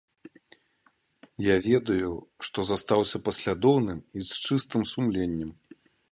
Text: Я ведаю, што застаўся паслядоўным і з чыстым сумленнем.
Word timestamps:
Я 1.47 1.55
ведаю, 1.67 2.13
што 2.47 2.59
застаўся 2.69 3.17
паслядоўным 3.27 3.99
і 4.21 4.25
з 4.31 4.55
чыстым 4.55 4.81
сумленнем. 4.93 5.51